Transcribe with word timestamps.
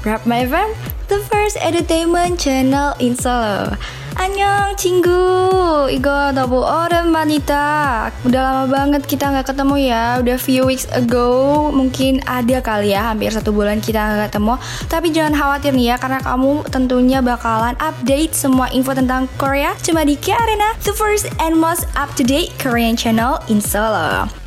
Grab 0.00 0.22
My 0.24 0.46
Farm, 0.46 0.70
the 1.10 1.18
first 1.26 1.58
entertainment 1.58 2.38
channel 2.38 2.94
in 3.02 3.18
Solo. 3.18 3.74
Annyeong, 4.20 4.76
cinggu, 4.76 5.88
Igo, 5.88 6.34
double 6.36 6.66
orang 6.66 7.08
wanita. 7.08 8.10
Udah 8.26 8.40
lama 8.42 8.64
banget 8.68 9.08
kita 9.08 9.32
nggak 9.32 9.48
ketemu 9.48 9.88
ya. 9.88 10.20
Udah 10.20 10.36
few 10.36 10.68
weeks 10.68 10.84
ago, 10.92 11.70
mungkin 11.72 12.20
ada 12.28 12.60
kali 12.60 12.92
ya, 12.92 13.14
hampir 13.14 13.32
satu 13.32 13.48
bulan 13.48 13.80
kita 13.80 13.96
nggak 13.96 14.28
ketemu. 14.28 14.60
Tapi 14.92 15.06
jangan 15.14 15.34
khawatir 15.38 15.72
nih 15.72 15.94
ya, 15.94 15.96
karena 15.96 16.20
kamu 16.20 16.68
tentunya 16.68 17.24
bakalan 17.24 17.78
update 17.80 18.36
semua 18.36 18.68
info 18.76 18.92
tentang 18.92 19.24
Korea 19.40 19.72
cuma 19.80 20.04
di 20.04 20.20
K 20.20 20.36
Arena, 20.36 20.76
the 20.84 20.92
first 20.92 21.30
and 21.40 21.56
most 21.56 21.88
up 21.96 22.12
to 22.18 22.22
date 22.26 22.52
Korean 22.60 23.00
channel 23.00 23.40
in 23.48 23.62
Solo. 23.64 24.39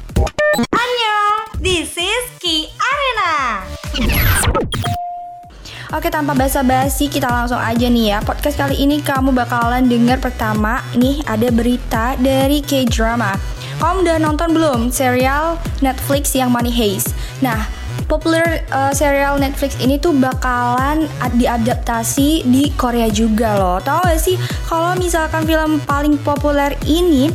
Oke 5.94 6.10
tanpa 6.10 6.34
basa-basi 6.34 7.06
kita 7.06 7.30
langsung 7.30 7.62
aja 7.62 7.86
nih 7.86 8.18
ya. 8.18 8.18
Podcast 8.26 8.58
kali 8.58 8.82
ini 8.82 8.98
kamu 9.06 9.30
bakalan 9.30 9.86
denger 9.86 10.18
pertama 10.18 10.82
Nih 10.98 11.22
ada 11.30 11.54
berita 11.54 12.18
dari 12.18 12.66
K-drama. 12.66 13.38
Kamu 13.78 14.02
udah 14.02 14.18
nonton 14.18 14.58
belum 14.58 14.90
serial 14.90 15.62
Netflix 15.86 16.34
yang 16.34 16.50
Money 16.50 16.74
Heist? 16.74 17.14
Nah 17.46 17.70
populer 18.10 18.66
uh, 18.74 18.90
serial 18.90 19.38
Netflix 19.38 19.78
ini 19.86 20.02
tuh 20.02 20.18
bakalan 20.18 21.06
diadaptasi 21.38 22.42
di 22.42 22.74
Korea 22.74 23.14
juga 23.14 23.54
loh. 23.54 23.78
Tahu 23.78 24.10
gak 24.10 24.18
sih 24.18 24.42
kalau 24.66 24.98
misalkan 24.98 25.46
film 25.46 25.78
paling 25.86 26.18
populer 26.26 26.74
ini 26.90 27.30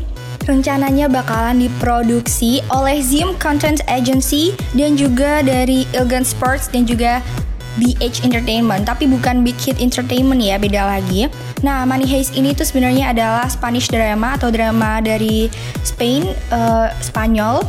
rencananya 0.51 1.06
bakalan 1.06 1.62
diproduksi 1.62 2.59
oleh 2.75 2.98
Zim 3.06 3.39
Content 3.39 3.86
Agency 3.86 4.51
dan 4.75 4.98
juga 4.98 5.47
dari 5.47 5.86
Ilgan 5.95 6.27
Sports 6.27 6.75
dan 6.75 6.91
juga 6.91 7.23
BH 7.79 8.27
Entertainment, 8.27 8.84
tapi 8.84 9.07
bukan 9.07 9.47
Big 9.47 9.57
Hit 9.62 9.79
Entertainment 9.79 10.43
ya, 10.43 10.59
beda 10.59 10.84
lagi. 10.84 11.31
Nah, 11.62 11.87
Money 11.87 12.07
Heist 12.07 12.35
ini 12.35 12.55
tuh 12.55 12.67
sebenarnya 12.67 13.11
adalah 13.15 13.47
Spanish 13.47 13.91
drama 13.91 14.35
atau 14.35 14.51
drama 14.51 14.98
dari 14.98 15.51
Spain, 15.87 16.27
uh, 16.51 16.91
Spanyol 16.98 17.62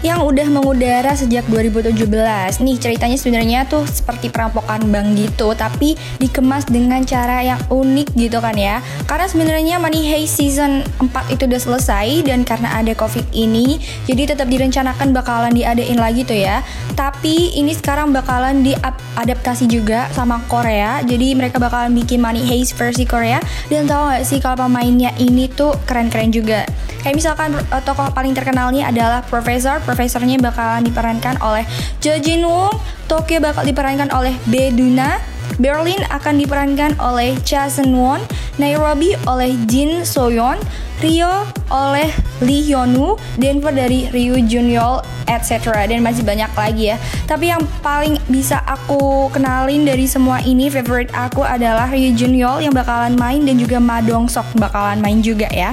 yang 0.00 0.24
udah 0.24 0.48
mengudara 0.48 1.12
sejak 1.12 1.44
2017. 1.52 2.64
Nih 2.64 2.76
ceritanya 2.80 3.16
sebenarnya 3.20 3.68
tuh 3.68 3.84
seperti 3.84 4.32
perampokan 4.32 4.88
bank 4.88 5.12
gitu, 5.16 5.52
tapi 5.52 5.92
dikemas 6.16 6.64
dengan 6.68 7.04
cara 7.04 7.44
yang 7.44 7.60
unik 7.68 8.16
gitu 8.16 8.40
kan 8.40 8.56
ya. 8.56 8.80
Karena 9.04 9.28
sebenarnya 9.28 9.76
Money 9.76 10.08
Heist 10.08 10.40
season 10.40 10.80
4 11.04 11.36
itu 11.36 11.44
udah 11.44 11.60
selesai 11.60 12.24
dan 12.24 12.48
karena 12.48 12.80
ada 12.80 12.96
Covid 12.96 13.28
ini, 13.36 13.76
jadi 14.08 14.32
tetap 14.32 14.48
direncanakan 14.48 15.12
bakalan 15.12 15.52
diadain 15.52 16.00
lagi 16.00 16.24
tuh 16.24 16.36
ya. 16.36 16.64
Tapi 16.96 17.09
ini 17.28 17.76
sekarang 17.76 18.16
bakalan 18.16 18.64
diadaptasi 18.64 19.68
juga 19.68 20.08
sama 20.16 20.40
Korea. 20.48 21.04
Jadi 21.04 21.36
mereka 21.36 21.60
bakalan 21.60 21.92
bikin 21.92 22.16
Money 22.24 22.40
Heist 22.48 22.72
versi 22.80 23.04
Korea 23.04 23.36
dan 23.68 23.84
tau 23.84 24.08
gak 24.08 24.24
sih 24.24 24.40
kalau 24.40 24.64
pemainnya 24.64 25.12
ini 25.20 25.44
tuh 25.52 25.76
keren-keren 25.84 26.32
juga. 26.32 26.64
Kayak 27.04 27.16
misalkan 27.16 27.52
uh, 27.56 27.82
tokoh 27.84 28.08
paling 28.16 28.32
terkenalnya 28.32 28.88
adalah 28.88 29.20
Profesor. 29.20 29.80
Profesornya 29.84 30.40
bakalan 30.40 30.84
diperankan 30.84 31.36
oleh 31.44 31.68
Jo 32.00 32.16
Jin 32.16 32.44
Woo. 32.44 32.72
Tokyo 33.04 33.40
bakal 33.44 33.68
diperankan 33.68 34.08
oleh 34.16 34.32
Beduna. 34.48 35.20
Berlin 35.60 36.00
akan 36.08 36.40
diperankan 36.40 36.96
oleh 37.02 37.36
Cha 37.44 37.68
Seung 37.68 37.92
Won, 37.92 38.22
Nairobi 38.56 39.12
oleh 39.28 39.52
Jin 39.68 40.08
Soyeon, 40.08 40.56
Rio 41.04 41.44
oleh 41.68 42.08
Lee 42.40 42.64
Hyun 42.64 42.96
Woo, 42.96 43.20
Denver 43.36 43.74
dari 43.74 44.08
Ryu 44.08 44.40
Junyol, 44.46 45.04
etc. 45.30 45.86
Dan 45.86 46.02
masih 46.02 46.26
banyak 46.26 46.50
lagi 46.50 46.94
ya. 46.94 46.96
Tapi 47.30 47.54
yang 47.54 47.62
paling 47.80 48.18
bisa 48.26 48.58
aku 48.66 49.30
kenalin 49.30 49.86
dari 49.86 50.10
semua 50.10 50.42
ini, 50.42 50.66
favorite 50.66 51.14
aku 51.14 51.46
adalah 51.46 51.86
Ryu 51.86 52.12
Junyol 52.18 52.66
yang 52.66 52.74
bakalan 52.74 53.14
main 53.14 53.46
dan 53.46 53.56
juga 53.56 53.78
Ma 53.78 54.02
Dong 54.02 54.26
Sok 54.26 54.58
bakalan 54.58 54.98
main 54.98 55.22
juga 55.22 55.46
ya. 55.54 55.72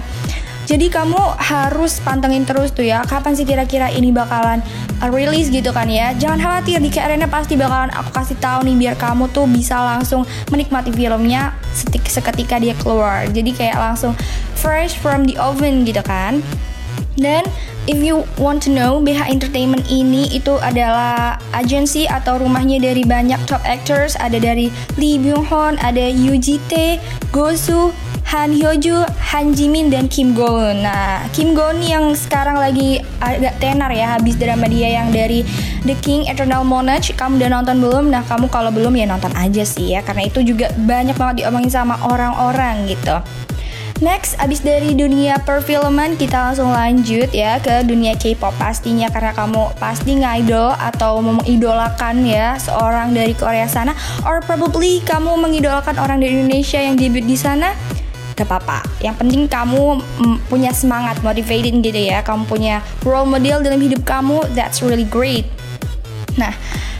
Jadi 0.67 0.91
kamu 0.91 1.39
harus 1.39 2.03
pantengin 2.03 2.43
terus 2.43 2.75
tuh 2.75 2.83
ya 2.83 2.99
Kapan 3.07 3.31
sih 3.39 3.47
kira-kira 3.47 3.87
ini 3.87 4.11
bakalan 4.11 4.59
rilis 4.99 5.47
gitu 5.47 5.71
kan 5.71 5.87
ya 5.87 6.11
Jangan 6.11 6.43
khawatir 6.43 6.83
di 6.83 6.91
Arena 6.99 7.23
pasti 7.31 7.55
bakalan 7.55 7.87
aku 7.95 8.11
kasih 8.11 8.35
tahu 8.43 8.67
nih 8.67 8.75
Biar 8.75 8.95
kamu 8.99 9.31
tuh 9.31 9.47
bisa 9.47 9.79
langsung 9.79 10.27
menikmati 10.51 10.91
filmnya 10.91 11.55
seketika 12.03 12.59
dia 12.59 12.75
keluar 12.83 13.31
Jadi 13.31 13.55
kayak 13.55 13.79
langsung 13.79 14.11
fresh 14.59 14.99
from 14.99 15.23
the 15.23 15.39
oven 15.39 15.87
gitu 15.87 16.03
kan 16.03 16.43
Dan 17.17 17.49
if 17.89 17.97
you 17.97 18.21
want 18.37 18.61
to 18.61 18.69
know, 18.69 19.01
BH 19.01 19.25
Entertainment 19.33 19.89
ini 19.89 20.29
itu 20.29 20.53
adalah 20.61 21.41
agensi 21.49 22.05
atau 22.05 22.37
rumahnya 22.37 22.77
dari 22.77 23.01
banyak 23.01 23.41
top 23.49 23.65
actors. 23.65 24.13
Ada 24.21 24.37
dari 24.37 24.69
Lee 25.01 25.17
Byung 25.17 25.49
Hun, 25.49 25.81
ada 25.81 26.05
Yoo 26.05 26.37
Ji 26.37 26.61
Tae, 26.69 27.01
Gosu, 27.33 27.89
Han 28.27 28.51
Hyoju, 28.51 29.07
Han 29.31 29.55
Jimin 29.55 29.87
dan 29.87 30.11
Kim 30.11 30.35
Go 30.35 30.59
Eun. 30.59 30.83
Nah, 30.83 31.23
Kim 31.31 31.55
Go 31.55 31.71
Eun 31.71 31.79
yang 31.79 32.11
sekarang 32.11 32.59
lagi 32.59 32.99
agak 33.23 33.55
tenar 33.63 33.87
ya 33.95 34.19
habis 34.19 34.35
drama 34.35 34.67
dia 34.67 34.99
yang 34.99 35.15
dari 35.15 35.47
The 35.87 35.95
King 36.03 36.27
Eternal 36.27 36.67
Monarch. 36.67 37.15
Kamu 37.15 37.39
udah 37.39 37.49
nonton 37.49 37.79
belum? 37.79 38.11
Nah, 38.11 38.27
kamu 38.27 38.51
kalau 38.51 38.67
belum 38.67 38.93
ya 38.99 39.07
nonton 39.07 39.31
aja 39.31 39.63
sih 39.63 39.95
ya 39.95 40.03
karena 40.03 40.27
itu 40.27 40.43
juga 40.43 40.75
banyak 40.75 41.15
banget 41.15 41.47
diomongin 41.47 41.71
sama 41.71 41.95
orang-orang 42.03 42.91
gitu. 42.91 43.15
Next, 43.97 44.37
abis 44.37 44.61
dari 44.61 44.93
dunia 44.93 45.41
perfilman 45.41 46.21
kita 46.21 46.37
langsung 46.37 46.69
lanjut 46.69 47.33
ya 47.33 47.57
ke 47.57 47.81
dunia 47.81 48.13
K-pop 48.13 48.53
pastinya. 48.61 49.09
Karena 49.09 49.33
kamu 49.33 49.73
pasti 49.81 50.21
ngidol 50.21 50.77
atau 50.77 51.17
mengidolakan 51.17 52.21
ya 52.21 52.61
seorang 52.61 53.17
dari 53.17 53.33
Korea 53.33 53.65
sana. 53.65 53.97
Or 54.21 54.45
probably 54.45 55.01
kamu 55.01 55.41
mengidolakan 55.41 55.97
orang 55.97 56.21
dari 56.21 56.37
Indonesia 56.37 56.77
yang 56.77 56.93
debut 56.93 57.25
di 57.25 57.33
sana. 57.33 57.73
Gak 58.37 58.45
apa-apa. 58.45 58.85
Yang 59.01 59.15
penting 59.17 59.41
kamu 59.49 59.97
mm, 59.97 60.37
punya 60.45 60.69
semangat 60.77 61.17
motivated 61.25 61.81
gitu 61.81 61.97
ya. 61.97 62.21
Kamu 62.21 62.45
punya 62.45 62.85
role 63.01 63.25
model 63.25 63.65
dalam 63.65 63.81
hidup 63.81 64.05
kamu. 64.05 64.45
That's 64.53 64.85
really 64.85 65.09
great. 65.09 65.49
Nah 66.37 66.53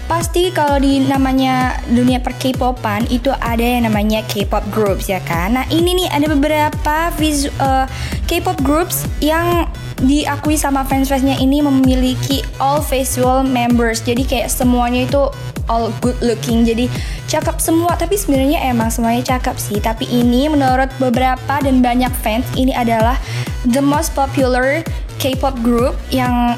pasti 0.07 0.49
kalau 0.55 0.79
di 0.79 1.03
namanya 1.03 1.75
dunia 1.91 2.23
per 2.23 2.33
K-popan 2.39 3.11
itu 3.11 3.29
ada 3.43 3.61
yang 3.61 3.85
namanya 3.85 4.23
K-pop 4.25 4.63
groups 4.71 5.11
ya 5.11 5.19
kan. 5.27 5.59
Nah 5.59 5.67
ini 5.67 6.03
nih 6.03 6.07
ada 6.09 6.25
beberapa 6.31 6.97
visu, 7.19 7.51
uh, 7.59 7.85
K-pop 8.25 8.63
groups 8.63 9.03
yang 9.19 9.67
diakui 9.97 10.55
sama 10.55 10.85
fans-fansnya 10.85 11.41
ini 11.41 11.59
memiliki 11.59 12.39
all 12.63 12.79
visual 12.79 13.43
members. 13.43 13.99
Jadi 13.99 14.23
kayak 14.23 14.47
semuanya 14.47 15.03
itu 15.09 15.21
all 15.67 15.91
good 15.99 16.15
looking. 16.23 16.63
Jadi 16.63 16.87
cakep 17.27 17.59
semua. 17.59 17.99
Tapi 17.99 18.15
sebenarnya 18.15 18.63
emang 18.69 18.87
semuanya 18.93 19.35
cakep 19.35 19.55
sih. 19.59 19.77
Tapi 19.83 20.07
ini 20.07 20.47
menurut 20.47 20.87
beberapa 21.01 21.59
dan 21.59 21.83
banyak 21.83 22.13
fans 22.23 22.47
ini 22.55 22.71
adalah 22.71 23.19
the 23.67 23.83
most 23.83 24.15
popular 24.15 24.85
K-pop 25.17 25.57
group 25.65 25.97
yang 26.13 26.55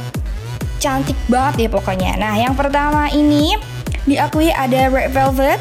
cantik 0.79 1.19
banget 1.27 1.67
ya 1.67 1.69
pokoknya. 1.69 2.15
Nah, 2.15 2.33
yang 2.39 2.55
pertama 2.55 3.11
ini 3.11 3.59
diakui 4.07 4.49
ada 4.49 4.89
Red 4.89 5.11
Velvet. 5.11 5.59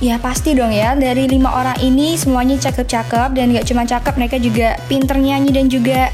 Ya 0.00 0.16
pasti 0.16 0.56
dong 0.56 0.72
ya, 0.72 0.96
dari 0.96 1.28
lima 1.28 1.52
orang 1.52 1.76
ini 1.84 2.16
semuanya 2.16 2.56
cakep-cakep 2.56 3.36
dan 3.36 3.52
gak 3.52 3.68
cuma 3.68 3.84
cakep, 3.84 4.14
mereka 4.16 4.40
juga 4.40 4.80
pinter 4.88 5.20
nyanyi 5.20 5.52
dan 5.52 5.68
juga 5.68 6.08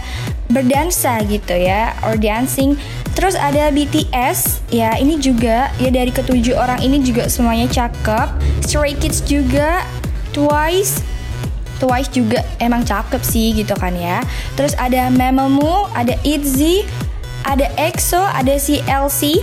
berdansa 0.50 1.22
gitu 1.22 1.54
ya, 1.54 1.94
or 2.02 2.18
dancing. 2.18 2.74
Terus 3.14 3.38
ada 3.38 3.70
BTS, 3.70 4.66
ya 4.74 4.98
ini 4.98 5.22
juga 5.22 5.70
ya 5.78 5.94
dari 5.94 6.10
ketujuh 6.10 6.58
orang 6.58 6.82
ini 6.82 6.98
juga 6.98 7.30
semuanya 7.30 7.70
cakep. 7.70 8.34
Stray 8.66 8.98
Kids 8.98 9.22
juga, 9.22 9.86
Twice, 10.34 11.06
Twice 11.78 12.10
juga 12.10 12.42
emang 12.58 12.82
cakep 12.82 13.22
sih 13.22 13.54
gitu 13.54 13.78
kan 13.78 13.94
ya. 13.94 14.18
Terus 14.58 14.74
ada 14.82 15.06
Mamamoo, 15.14 15.86
ada 15.94 16.18
ITZY, 16.26 17.05
ada 17.46 17.70
EXO, 17.78 18.20
ada 18.20 18.58
CLC, 18.58 19.40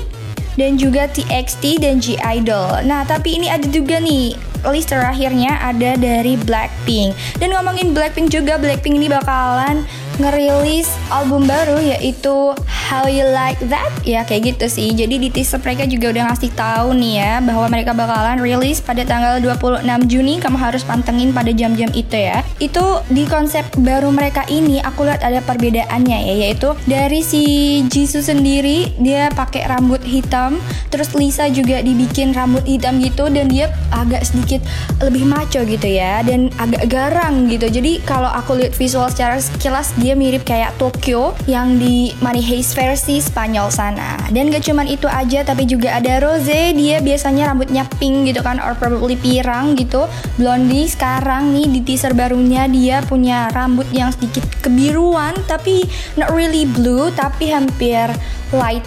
dan 0.59 0.77
juga 0.77 1.09
TXT 1.09 1.81
dan 1.81 1.97
G 1.97 2.19
Idol. 2.19 2.83
Nah, 2.85 3.07
tapi 3.07 3.41
ini 3.41 3.49
ada 3.49 3.65
juga 3.65 3.97
nih 3.97 4.37
list 4.71 4.93
terakhirnya 4.93 5.59
ada 5.59 5.97
dari 5.97 6.39
Blackpink. 6.39 7.15
Dan 7.41 7.51
ngomongin 7.51 7.91
Blackpink 7.91 8.31
juga, 8.31 8.55
Blackpink 8.61 8.95
ini 8.95 9.07
bakalan 9.11 9.83
ngerilis 10.21 10.89
album 11.09 11.49
baru 11.49 11.81
yaitu 11.81 12.53
How 12.93 13.09
You 13.09 13.25
Like 13.31 13.63
That. 13.71 13.89
Ya 14.03 14.21
kayak 14.27 14.53
gitu 14.53 14.65
sih. 14.69 14.91
Jadi 14.93 15.17
di 15.17 15.29
teaser 15.33 15.57
mereka 15.63 15.87
juga 15.89 16.13
udah 16.13 16.23
ngasih 16.29 16.51
tahu 16.53 16.93
nih 16.93 17.13
ya 17.17 17.33
bahwa 17.41 17.65
mereka 17.71 17.91
bakalan 17.95 18.37
rilis 18.37 18.83
pada 18.83 19.01
tanggal 19.07 19.39
26 19.41 19.81
Juni. 20.05 20.37
Kamu 20.37 20.59
harus 20.59 20.83
pantengin 20.85 21.31
pada 21.31 21.49
jam-jam 21.49 21.89
itu 21.95 22.13
ya. 22.13 22.43
Itu 22.59 23.01
di 23.09 23.25
konsep 23.25 23.65
baru 23.79 24.11
mereka 24.11 24.43
ini 24.51 24.83
aku 24.83 25.07
lihat 25.07 25.23
ada 25.23 25.39
perbedaannya 25.41 26.19
ya. 26.29 26.35
Yaitu 26.49 26.75
dari 26.85 27.23
si 27.23 27.43
Jisoo 27.87 28.21
sendiri 28.21 28.93
dia 28.99 29.31
pakai 29.31 29.65
rambut 29.65 30.03
hitam. 30.03 30.59
Terus 30.91 31.15
Lisa 31.17 31.47
juga 31.49 31.79
dibikin 31.81 32.35
rambut 32.35 32.67
hitam 32.67 32.99
gitu 33.01 33.31
dan 33.31 33.47
dia 33.49 33.71
agak 33.89 34.27
sedikit 34.27 34.61
lebih 34.99 35.23
maco 35.25 35.63
gitu 35.63 35.87
ya. 35.87 36.21
Dan 36.21 36.51
agak 36.59 36.91
garang 36.91 37.47
gitu. 37.47 37.71
Jadi 37.71 38.03
kalau 38.03 38.29
aku 38.29 38.59
lihat 38.59 38.75
visual 38.75 39.07
secara 39.07 39.39
sekilas 39.39 39.95
dia 40.03 40.19
mirip 40.19 40.43
kayak 40.43 40.75
Tokyo 40.75 41.31
yang 41.47 41.79
di 41.79 42.11
Money 42.19 42.43
Heist 42.43 42.75
versi 42.75 43.23
Spanyol 43.23 43.71
sana. 43.71 44.19
Dan 44.27 44.51
gak 44.51 44.67
cuman 44.67 44.83
itu 44.83 45.07
aja, 45.07 45.47
tapi 45.47 45.63
juga 45.63 45.95
ada 45.95 46.19
Rose, 46.19 46.75
dia 46.75 46.99
biasanya 46.99 47.55
rambutnya 47.55 47.87
pink 47.95 48.27
gitu 48.27 48.43
kan, 48.43 48.59
or 48.59 48.75
probably 48.75 49.15
pirang 49.15 49.79
gitu. 49.79 50.03
Blondie 50.35 50.91
sekarang 50.91 51.55
nih 51.55 51.71
di 51.71 51.79
teaser 51.79 52.11
barunya 52.11 52.67
dia 52.67 52.99
punya 53.07 53.47
rambut 53.55 53.87
yang 53.95 54.11
sedikit 54.11 54.43
kebiruan, 54.59 55.31
tapi 55.47 55.87
not 56.19 56.27
really 56.35 56.67
blue, 56.67 57.07
tapi 57.15 57.55
hampir 57.55 58.11
light 58.51 58.83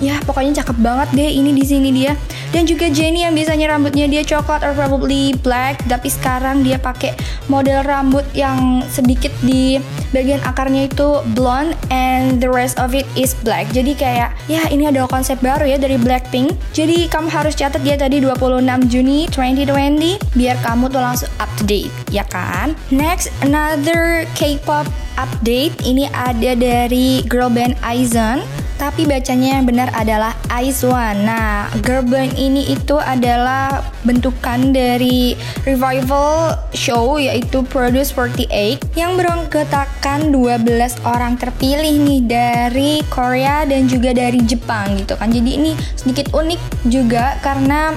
ya 0.00 0.16
pokoknya 0.24 0.64
cakep 0.64 0.76
banget 0.80 1.08
deh 1.12 1.30
ini 1.30 1.52
di 1.52 1.64
sini 1.64 1.92
dia 1.92 2.16
dan 2.56 2.64
juga 2.64 2.88
Jenny 2.88 3.22
yang 3.22 3.36
biasanya 3.36 3.76
rambutnya 3.76 4.08
dia 4.08 4.24
coklat 4.24 4.64
or 4.64 4.72
probably 4.72 5.36
black 5.44 5.84
tapi 5.86 6.08
sekarang 6.08 6.64
dia 6.64 6.80
pakai 6.80 7.12
model 7.52 7.84
rambut 7.84 8.24
yang 8.32 8.80
sedikit 8.88 9.29
di 9.44 9.80
bagian 10.12 10.40
akarnya 10.44 10.88
itu 10.88 11.20
blonde 11.36 11.76
and 11.92 12.40
the 12.40 12.48
rest 12.48 12.76
of 12.80 12.92
it 12.92 13.08
is 13.16 13.36
black. 13.44 13.68
Jadi 13.72 13.96
kayak 13.96 14.36
ya 14.46 14.64
ini 14.68 14.88
adalah 14.88 15.08
konsep 15.08 15.40
baru 15.40 15.66
ya 15.66 15.76
dari 15.80 15.96
Blackpink. 15.96 16.56
Jadi 16.72 17.08
kamu 17.08 17.28
harus 17.28 17.56
catat 17.56 17.80
dia 17.82 17.96
tadi 17.96 18.20
26 18.20 18.90
Juni 18.90 19.28
2020 19.32 20.36
biar 20.36 20.56
kamu 20.64 20.88
tuh 20.92 21.02
langsung 21.02 21.30
up 21.40 21.50
to 21.60 21.64
date 21.64 21.92
ya 22.12 22.24
kan? 22.28 22.76
Next 22.92 23.32
another 23.44 24.24
K-pop 24.36 24.88
update. 25.20 25.76
Ini 25.84 26.08
ada 26.12 26.56
dari 26.56 27.24
girl 27.28 27.52
band 27.52 27.76
Aizon 27.84 28.40
tapi 28.80 29.04
bacanya 29.04 29.60
yang 29.60 29.68
benar 29.68 29.92
adalah 29.92 30.32
Aizwan. 30.48 31.28
Nah, 31.28 31.68
girl 31.84 32.00
band 32.00 32.32
ini 32.40 32.72
itu 32.72 32.96
adalah 32.96 33.84
bentukan 34.08 34.72
dari 34.72 35.36
revival 35.68 36.56
show 36.72 37.20
yaitu 37.20 37.60
Produce 37.68 38.08
48 38.16 38.96
yang 38.96 39.20
beranggotakan 39.30 40.34
12 40.34 41.06
orang 41.06 41.38
terpilih 41.38 42.02
nih 42.02 42.20
dari 42.26 42.98
Korea 43.06 43.62
dan 43.62 43.86
juga 43.86 44.10
dari 44.10 44.42
Jepang 44.42 44.98
gitu 44.98 45.14
kan. 45.14 45.30
Jadi 45.30 45.54
ini 45.54 45.70
sedikit 45.94 46.34
unik 46.34 46.90
juga 46.90 47.38
karena 47.38 47.94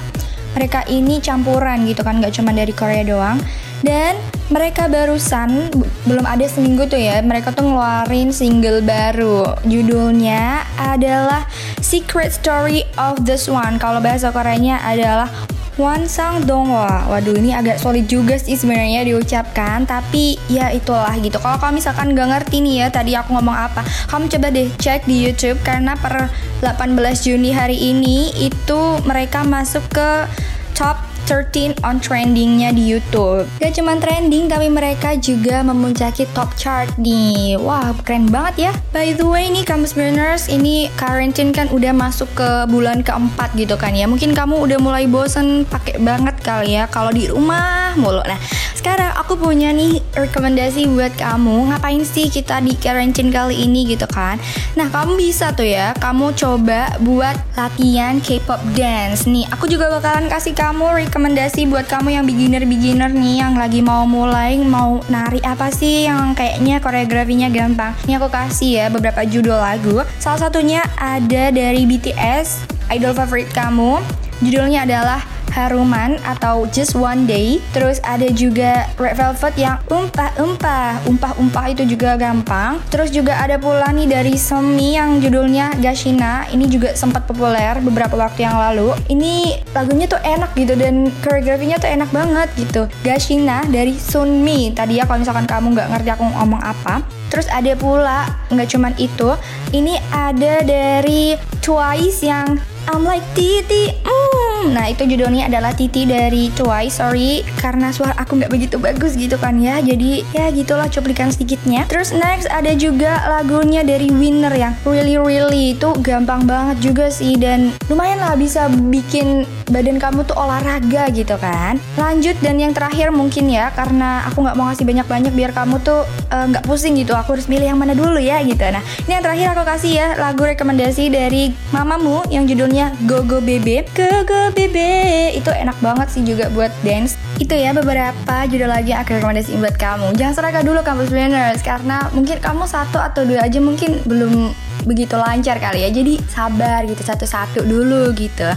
mereka 0.54 0.86
ini 0.86 1.18
campuran 1.18 1.90
gitu 1.90 2.06
kan, 2.06 2.22
nggak 2.22 2.38
cuma 2.38 2.54
dari 2.54 2.70
Korea 2.70 3.02
doang. 3.02 3.42
Dan 3.82 4.14
mereka 4.54 4.86
barusan 4.86 5.74
belum 6.06 6.22
ada 6.30 6.46
seminggu 6.46 6.86
tuh 6.86 7.02
ya, 7.02 7.18
mereka 7.26 7.50
tuh 7.50 7.66
ngeluarin 7.66 8.30
single 8.30 8.86
baru. 8.86 9.58
Judulnya 9.66 10.70
adalah 10.78 11.50
Secret 11.82 12.30
Story 12.30 12.86
of 13.02 13.26
the 13.26 13.42
Swan. 13.42 13.82
Kalau 13.82 13.98
bahasa 14.06 14.30
Koreanya 14.30 14.86
adalah 14.86 15.34
Wansang 15.74 16.46
Dongwa. 16.46 17.10
Waduh 17.10 17.34
ini 17.34 17.50
agak 17.50 17.82
sulit 17.82 18.06
juga 18.06 18.38
sih 18.38 18.54
sebenarnya 18.54 19.02
diucapkan, 19.10 19.90
tapi 19.90 20.38
ya 20.46 20.70
itulah 20.70 21.14
gitu. 21.18 21.42
Kalau 21.42 21.58
kamu 21.58 21.82
misalkan 21.82 22.14
gak 22.14 22.30
ngerti 22.30 22.62
nih 22.62 22.76
ya 22.86 22.88
tadi 22.94 23.18
aku 23.18 23.34
ngomong 23.34 23.58
apa, 23.58 23.82
kamu 24.10 24.30
coba 24.30 24.48
deh 24.54 24.70
cek 24.78 25.10
di 25.10 25.26
YouTube 25.26 25.58
karena 25.66 25.98
per 25.98 26.30
18 26.62 26.94
Juni 27.26 27.50
hari 27.52 27.78
ini 27.80 28.32
itu 28.38 28.82
mereka 29.04 29.42
masuk 29.42 29.82
ke 29.90 30.30
top 30.78 31.13
13 31.24 31.80
on 31.88 32.04
trendingnya 32.04 32.76
di 32.76 32.84
YouTube. 32.84 33.48
Gak 33.64 33.80
cuma 33.80 33.96
trending, 33.96 34.52
tapi 34.52 34.68
mereka 34.68 35.16
juga 35.16 35.64
memuncaki 35.64 36.28
top 36.36 36.52
chart 36.60 36.92
nih. 37.00 37.56
Wah, 37.60 37.96
keren 38.04 38.28
banget 38.28 38.70
ya. 38.70 38.72
By 38.92 39.16
the 39.16 39.24
way 39.24 39.48
nih, 39.48 39.64
Kamus 39.64 39.96
Burners, 39.96 40.52
ini 40.52 40.92
quarantine 41.00 41.56
kan 41.56 41.72
udah 41.72 41.96
masuk 41.96 42.28
ke 42.36 42.68
bulan 42.68 43.02
keempat 43.02 43.56
gitu 43.56 43.80
kan 43.80 43.96
ya. 43.96 44.04
Mungkin 44.06 44.36
kamu 44.36 44.60
udah 44.68 44.78
mulai 44.84 45.08
bosen 45.08 45.64
pakai 45.64 46.00
banget 46.04 46.36
kali 46.44 46.76
ya 46.76 46.92
kalau 46.92 47.10
di 47.16 47.32
rumah 47.32 47.96
mulu. 47.96 48.20
Nah, 48.26 48.40
sekarang 48.76 49.16
aku 49.16 49.40
punya 49.40 49.72
nih 49.72 50.04
rekomendasi 50.12 50.92
buat 50.92 51.16
kamu. 51.16 51.72
Ngapain 51.72 52.04
sih 52.04 52.28
kita 52.28 52.60
di 52.60 52.76
quarantine 52.76 53.32
kali 53.32 53.64
ini 53.64 53.88
gitu 53.88 54.06
kan? 54.12 54.36
Nah, 54.76 54.92
kamu 54.92 55.16
bisa 55.16 55.56
tuh 55.56 55.66
ya, 55.68 55.96
kamu 55.96 56.36
coba 56.36 57.00
buat 57.00 57.40
latihan 57.56 58.20
K-pop 58.20 58.60
dance. 58.76 59.24
Nih, 59.30 59.48
aku 59.48 59.72
juga 59.72 59.88
bakalan 59.88 60.28
kasih 60.28 60.52
kamu 60.52 60.92
rekomendasi 61.14 61.70
buat 61.70 61.86
kamu 61.86 62.18
yang 62.18 62.26
beginner-beginner 62.26 63.14
nih 63.14 63.46
yang 63.46 63.54
lagi 63.54 63.86
mau 63.86 64.02
mulai 64.02 64.58
mau 64.58 64.98
nari 65.14 65.38
apa 65.46 65.70
sih 65.70 66.10
yang 66.10 66.34
kayaknya 66.34 66.82
koreografinya 66.82 67.54
gampang. 67.54 67.94
Ini 68.10 68.18
aku 68.18 68.34
kasih 68.34 68.72
ya 68.82 68.86
beberapa 68.90 69.22
judul 69.22 69.54
lagu. 69.54 70.02
Salah 70.18 70.50
satunya 70.50 70.82
ada 70.98 71.54
dari 71.54 71.86
BTS, 71.86 72.66
idol 72.90 73.14
favorit 73.14 73.46
kamu. 73.54 74.02
Judulnya 74.42 74.90
adalah 74.90 75.22
Haruman 75.54 76.18
atau 76.26 76.66
Just 76.74 76.98
One 76.98 77.30
Day. 77.30 77.62
Terus 77.72 78.02
ada 78.02 78.26
juga 78.34 78.90
Red 78.98 79.22
Velvet 79.22 79.56
yang 79.56 79.78
umpah-umpah. 79.88 81.06
Umpah-umpah 81.06 81.66
itu 81.70 81.86
juga 81.86 82.18
gampang. 82.18 82.82
Terus 82.90 83.14
juga 83.14 83.38
ada 83.38 83.62
pula 83.62 83.94
nih 83.94 84.10
dari 84.10 84.34
Semi 84.34 84.98
yang 84.98 85.22
judulnya 85.22 85.78
Gashina. 85.78 86.50
Ini 86.50 86.66
juga 86.66 86.98
sempat 86.98 87.30
populer 87.30 87.78
beberapa 87.86 88.18
waktu 88.18 88.50
yang 88.50 88.58
lalu. 88.58 88.98
Ini 89.14 89.62
lagunya 89.78 90.10
tuh 90.10 90.20
enak 90.26 90.58
gitu 90.58 90.74
dan 90.74 91.14
koreografinya 91.22 91.78
tuh 91.78 91.94
enak 91.94 92.10
banget 92.10 92.50
gitu. 92.58 92.90
Gashina 93.06 93.62
dari 93.70 93.94
Sunmi. 93.94 94.74
Tadi 94.74 94.98
ya 94.98 95.06
kalau 95.06 95.22
misalkan 95.22 95.46
kamu 95.46 95.78
nggak 95.78 95.90
ngerti 95.94 96.10
aku 96.18 96.26
ngomong 96.26 96.62
apa. 96.66 97.06
Terus 97.30 97.50
ada 97.50 97.74
pula 97.74 98.30
nggak 98.54 98.70
cuman 98.70 98.94
itu, 99.02 99.34
ini 99.74 99.98
ada 100.14 100.62
dari 100.62 101.34
Twice 101.66 102.22
yang 102.22 102.62
I'm 102.86 103.02
like 103.02 103.26
Titi. 103.34 103.90
Mm. 104.06 104.23
Nah 104.72 104.88
itu 104.88 105.04
judulnya 105.04 105.52
adalah 105.52 105.76
Titi 105.76 106.08
dari 106.08 106.48
Twice. 106.56 107.04
Sorry 107.04 107.44
karena 107.60 107.92
suara 107.92 108.16
aku 108.16 108.40
nggak 108.40 108.52
begitu 108.54 108.76
bagus 108.80 109.20
gitu 109.20 109.36
kan 109.36 109.60
ya. 109.60 109.84
Jadi 109.84 110.24
ya 110.32 110.48
gitulah 110.54 110.88
cuplikan 110.88 111.34
sedikitnya. 111.34 111.90
Terus 111.92 112.16
next 112.16 112.48
ada 112.48 112.72
juga 112.78 113.20
lagunya 113.28 113.84
dari 113.84 114.08
Winner 114.14 114.54
yang 114.54 114.78
Really 114.88 115.20
Really 115.20 115.76
itu 115.76 115.92
gampang 116.00 116.48
banget 116.48 116.80
juga 116.80 117.12
sih 117.12 117.36
dan 117.36 117.76
lumayan 117.92 118.22
lah 118.22 118.38
bisa 118.40 118.72
bikin 118.72 119.44
badan 119.70 120.02
kamu 120.02 120.28
tuh 120.28 120.36
olahraga 120.36 121.08
gitu 121.14 121.36
kan. 121.40 121.80
Lanjut 121.96 122.36
dan 122.44 122.60
yang 122.60 122.76
terakhir 122.76 123.14
mungkin 123.14 123.48
ya 123.48 123.72
karena 123.72 124.26
aku 124.28 124.44
nggak 124.44 124.58
mau 124.58 124.68
ngasih 124.72 124.86
banyak-banyak 124.88 125.34
biar 125.36 125.52
kamu 125.56 125.80
tuh 125.84 126.04
nggak 126.30 126.64
uh, 126.64 126.68
pusing 126.68 127.00
gitu. 127.00 127.16
Aku 127.16 127.38
harus 127.38 127.48
pilih 127.48 127.68
yang 127.68 127.80
mana 127.80 127.96
dulu 127.96 128.20
ya 128.20 128.42
gitu. 128.44 128.64
Nah 128.64 128.84
ini 129.08 129.12
yang 129.12 129.24
terakhir 129.24 129.48
aku 129.56 129.64
kasih 129.64 129.92
ya 129.94 130.08
lagu 130.20 130.44
rekomendasi 130.44 131.14
dari 131.14 131.54
mamamu 131.72 132.26
yang 132.28 132.44
judulnya 132.50 132.96
Go 133.08 133.24
Go 133.24 133.40
Bebe. 133.40 133.88
Go 133.96 134.26
Go 134.28 134.52
Bebe 134.52 135.32
itu 135.36 135.52
enak 135.52 135.78
banget 135.80 136.08
sih 136.12 136.24
juga 136.26 136.52
buat 136.52 136.72
dance. 136.84 137.16
Itu 137.40 137.58
ya 137.58 137.74
beberapa 137.74 138.46
judul 138.46 138.70
lagi 138.70 138.94
yang 138.94 139.02
aku 139.02 139.18
rekomendasiin 139.18 139.60
buat 139.60 139.76
kamu. 139.80 140.14
Jangan 140.16 140.34
seragam 140.34 140.64
dulu 140.64 140.80
kampus 140.86 141.10
winners 141.10 141.62
karena 141.66 142.08
mungkin 142.14 142.38
kamu 142.38 142.68
satu 142.70 143.02
atau 143.02 143.26
dua 143.26 143.48
aja 143.48 143.58
mungkin 143.58 144.02
belum 144.06 144.54
begitu 144.84 145.16
lancar 145.16 145.58
kali 145.58 145.88
ya. 145.88 145.90
Jadi 145.90 146.20
sabar 146.30 146.84
gitu 146.86 147.02
satu-satu 147.02 147.64
dulu 147.64 148.12
gitu. 148.14 148.48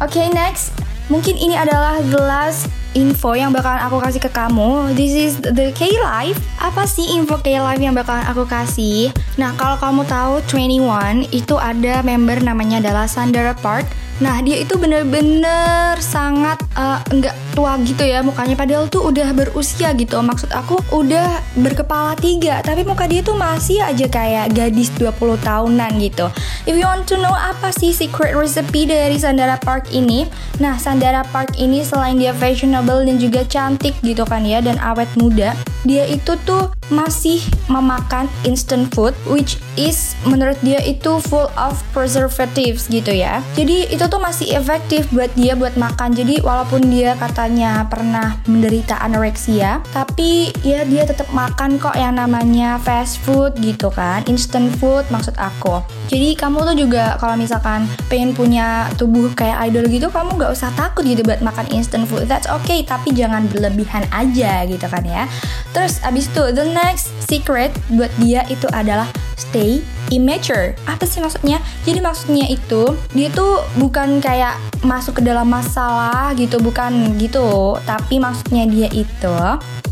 Oke 0.00 0.16
okay, 0.16 0.32
next. 0.32 0.72
Mungkin 1.12 1.36
ini 1.36 1.52
adalah 1.60 2.00
the 2.00 2.16
info 2.94 3.38
yang 3.38 3.54
bakalan 3.54 3.82
aku 3.86 4.02
kasih 4.02 4.22
ke 4.22 4.30
kamu. 4.30 4.94
This 4.98 5.12
is 5.14 5.34
the 5.38 5.70
K 5.76 5.94
Live. 6.02 6.38
Apa 6.58 6.86
sih 6.86 7.14
info 7.14 7.38
K 7.38 7.62
Live 7.62 7.82
yang 7.82 7.94
bakalan 7.94 8.26
aku 8.26 8.46
kasih? 8.46 9.14
Nah, 9.38 9.54
kalau 9.54 9.78
kamu 9.78 10.02
tahu 10.06 10.34
21 10.48 11.30
itu 11.30 11.54
ada 11.58 12.02
member 12.02 12.42
namanya 12.42 12.82
adalah 12.82 13.06
Sandra 13.06 13.54
Park. 13.58 13.86
Nah, 14.20 14.36
dia 14.44 14.60
itu 14.60 14.76
bener-bener 14.76 15.96
sangat 15.96 16.60
uh, 16.76 17.00
enggak 17.08 17.32
tua 17.56 17.80
gitu 17.82 18.04
ya 18.04 18.20
mukanya 18.20 18.52
padahal 18.52 18.84
tuh 18.92 19.08
udah 19.08 19.32
berusia 19.32 19.96
gitu. 19.96 20.20
Maksud 20.20 20.52
aku 20.52 20.76
udah 20.92 21.40
berkepala 21.56 22.12
tiga, 22.20 22.60
tapi 22.60 22.84
muka 22.84 23.08
dia 23.08 23.24
tuh 23.24 23.32
masih 23.36 23.80
aja 23.80 24.06
kayak 24.06 24.52
gadis 24.52 24.92
20 25.00 25.40
tahunan 25.40 25.90
gitu. 26.04 26.28
If 26.68 26.76
you 26.76 26.84
want 26.84 27.08
to 27.08 27.16
know 27.16 27.32
apa 27.32 27.72
sih 27.72 27.96
secret 27.96 28.36
recipe 28.36 28.84
dari 28.84 29.16
Sandara 29.16 29.56
Park 29.56 29.88
ini? 29.88 30.28
Nah, 30.60 30.76
Sandara 30.76 31.24
Park 31.32 31.56
ini 31.56 31.80
selain 31.80 32.20
dia 32.20 32.36
fashionable 32.36 32.79
dan 32.84 33.16
juga 33.20 33.44
cantik 33.44 33.94
gitu 34.00 34.24
kan 34.24 34.44
ya 34.44 34.64
dan 34.64 34.80
awet 34.80 35.08
muda, 35.16 35.52
dia 35.84 36.04
itu 36.06 36.36
tuh 36.44 36.72
masih 36.90 37.38
memakan 37.70 38.26
instant 38.42 38.90
food 38.90 39.14
which 39.30 39.56
is 39.78 40.18
menurut 40.26 40.58
dia 40.60 40.82
itu 40.82 41.22
full 41.30 41.46
of 41.54 41.78
preservatives 41.94 42.90
gitu 42.90 43.14
ya. 43.14 43.40
Jadi 43.54 43.88
itu 43.88 44.04
tuh 44.10 44.18
masih 44.18 44.58
efektif 44.58 45.06
buat 45.14 45.30
dia 45.38 45.54
buat 45.54 45.78
makan. 45.78 46.12
Jadi 46.12 46.42
walaupun 46.42 46.90
dia 46.90 47.14
katanya 47.16 47.86
pernah 47.86 48.42
menderita 48.50 48.98
anoreksia, 49.00 49.80
tapi 49.94 50.50
ya 50.66 50.82
dia 50.84 51.06
tetap 51.06 51.30
makan 51.30 51.78
kok 51.78 51.94
yang 51.94 52.18
namanya 52.18 52.76
fast 52.82 53.22
food 53.22 53.54
gitu 53.62 53.88
kan, 53.94 54.26
instant 54.26 54.68
food 54.82 55.06
maksud 55.08 55.32
aku. 55.38 55.80
Jadi 56.10 56.34
kamu 56.34 56.66
tuh 56.66 56.76
juga 56.76 57.14
kalau 57.22 57.38
misalkan 57.38 57.86
pengen 58.10 58.34
punya 58.34 58.90
tubuh 58.98 59.30
kayak 59.38 59.70
idol 59.70 59.86
gitu, 59.86 60.10
kamu 60.10 60.34
nggak 60.36 60.52
usah 60.52 60.74
takut 60.74 61.06
gitu 61.06 61.22
buat 61.22 61.38
makan 61.40 61.70
instant 61.70 62.04
food. 62.10 62.26
That's 62.26 62.50
okay, 62.50 62.82
tapi 62.82 63.14
jangan 63.14 63.46
berlebihan 63.46 64.04
aja 64.10 64.66
gitu 64.66 64.86
kan 64.90 65.06
ya. 65.06 65.30
Terus 65.70 66.02
abis 66.02 66.26
itu 66.26 66.44
the 66.50 66.66
next 66.70 67.14
secret 67.24 67.70
buat 67.94 68.10
dia 68.18 68.42
itu 68.50 68.66
adalah 68.74 69.06
stay 69.40 69.80
immature. 70.12 70.76
Apa 70.84 71.08
sih 71.08 71.24
maksudnya? 71.24 71.64
Jadi 71.88 72.04
maksudnya 72.04 72.46
itu 72.52 72.92
dia 73.16 73.32
tuh 73.32 73.64
bukan 73.80 74.20
kayak 74.20 74.60
masuk 74.84 75.18
ke 75.18 75.22
dalam 75.24 75.48
masalah 75.48 76.36
gitu, 76.36 76.60
bukan 76.60 77.16
gitu. 77.16 77.80
Tapi 77.88 78.20
maksudnya 78.20 78.68
dia 78.68 78.88
itu 78.92 79.36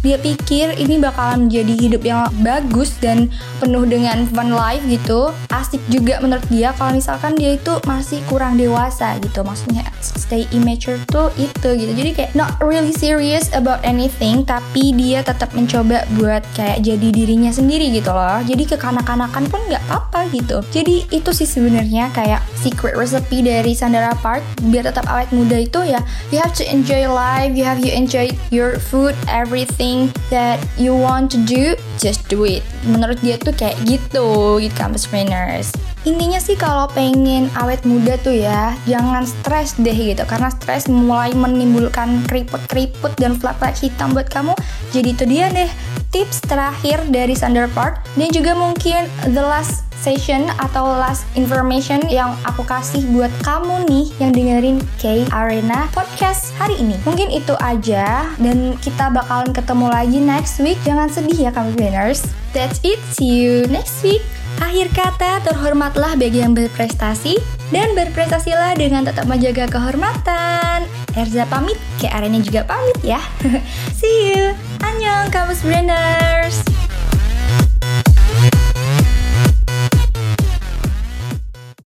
dia 0.02 0.16
pikir 0.18 0.78
ini 0.78 0.98
bakalan 1.02 1.46
menjadi 1.46 1.74
hidup 1.74 2.02
yang 2.06 2.20
bagus 2.42 2.94
dan 3.02 3.26
penuh 3.58 3.82
dengan 3.86 4.26
fun 4.30 4.54
life 4.54 4.82
gitu 4.86 5.34
asik 5.50 5.82
juga 5.90 6.22
menurut 6.22 6.44
dia 6.46 6.70
kalau 6.78 6.94
misalkan 6.94 7.34
dia 7.34 7.58
itu 7.58 7.74
masih 7.84 8.22
kurang 8.30 8.54
dewasa 8.54 9.18
gitu 9.18 9.42
maksudnya 9.42 9.82
stay 10.00 10.46
immature 10.54 10.98
tuh 11.10 11.34
itu 11.34 11.68
gitu 11.74 11.92
jadi 11.94 12.10
kayak 12.14 12.32
not 12.38 12.54
really 12.62 12.94
serious 12.94 13.50
about 13.54 13.82
anything 13.82 14.46
tapi 14.46 14.94
dia 14.94 15.22
tetap 15.26 15.50
mencoba 15.52 16.06
buat 16.14 16.46
kayak 16.54 16.86
jadi 16.86 17.08
dirinya 17.10 17.50
sendiri 17.50 17.90
gitu 17.90 18.14
loh 18.14 18.38
jadi 18.46 18.78
kekanak-kanakan 18.78 19.37
pun 19.46 19.62
nggak 19.70 19.82
apa-apa 19.86 20.26
gitu 20.34 20.58
jadi 20.74 21.06
itu 21.14 21.30
sih 21.30 21.46
sebenarnya 21.46 22.10
kayak 22.10 22.42
secret 22.58 22.98
recipe 22.98 23.46
dari 23.46 23.76
Sandara 23.78 24.18
Park 24.18 24.42
biar 24.66 24.90
tetap 24.90 25.06
awet 25.06 25.30
muda 25.30 25.62
itu 25.62 25.86
ya 25.86 26.02
you 26.34 26.42
have 26.42 26.54
to 26.56 26.66
enjoy 26.66 27.06
life 27.06 27.54
you 27.54 27.62
have 27.62 27.78
to 27.78 27.90
enjoy 27.92 28.26
your 28.50 28.82
food 28.82 29.14
everything 29.28 30.10
that 30.32 30.58
you 30.80 30.94
want 30.94 31.30
to 31.30 31.38
do, 31.44 31.76
just 31.98 32.26
do 32.28 32.44
it. 32.44 32.62
Menurut 32.86 33.20
dia 33.20 33.36
tuh 33.36 33.52
kayak 33.52 33.76
gitu, 33.84 34.58
gitu 34.62 34.74
campus 34.74 35.04
trainers. 35.06 35.72
Intinya 36.08 36.40
sih 36.40 36.56
kalau 36.56 36.88
pengen 36.88 37.52
awet 37.52 37.84
muda 37.84 38.16
tuh 38.24 38.32
ya, 38.32 38.72
jangan 38.88 39.28
stres 39.28 39.76
deh 39.76 39.92
gitu. 39.92 40.24
Karena 40.24 40.48
stres 40.48 40.88
mulai 40.88 41.36
menimbulkan 41.36 42.24
keriput-keriput 42.24 43.12
dan 43.20 43.36
flek-flek 43.36 43.76
hitam 43.76 44.16
buat 44.16 44.32
kamu. 44.32 44.56
Jadi 44.96 45.08
itu 45.12 45.24
dia 45.28 45.52
deh 45.52 45.68
tips 46.08 46.40
terakhir 46.48 47.04
dari 47.12 47.36
Sander 47.36 47.68
Park. 47.76 48.00
Dan 48.16 48.32
juga 48.32 48.56
mungkin 48.56 49.04
the 49.36 49.44
last 49.44 49.84
session 50.00 50.48
atau 50.62 50.96
last 50.96 51.28
information 51.36 52.00
yang 52.08 52.32
aku 52.48 52.64
kasih 52.64 53.04
buat 53.12 53.34
kamu 53.44 53.84
nih 53.90 54.06
yang 54.22 54.30
dengerin 54.32 54.78
K 54.96 55.28
Arena 55.28 55.92
podcast 55.92 56.56
hari 56.56 56.80
ini. 56.80 56.96
Mungkin 57.04 57.28
itu 57.34 57.52
aja 57.60 58.32
dan 58.40 58.78
kita 58.80 59.12
bakalan 59.12 59.52
ketemu 59.52 59.86
lagi 59.92 60.18
next 60.24 60.56
week. 60.64 60.80
Jangan 60.88 61.12
sedih 61.12 61.36
ya 61.36 61.50
kamu 61.52 61.76
winners. 61.76 62.24
That's 62.56 62.80
it. 62.80 62.96
See 63.12 63.28
you 63.44 63.68
next 63.68 64.00
week. 64.00 64.24
Akhir 64.58 64.90
kata, 64.90 65.38
terhormatlah 65.46 66.18
bagi 66.18 66.42
yang 66.42 66.54
berprestasi 66.54 67.38
dan 67.70 67.94
berprestasilah 67.94 68.74
dengan 68.74 69.06
tetap 69.06 69.30
menjaga 69.30 69.70
kehormatan. 69.70 70.82
Erza 71.14 71.46
pamit, 71.46 71.78
K 72.02 72.10
Arena 72.10 72.42
juga 72.42 72.66
pamit 72.66 72.98
ya. 73.06 73.22
See 73.98 74.34
you. 74.34 74.54
Annyeong, 74.82 75.30
kamu 75.30 75.54
Brenda. 75.62 75.98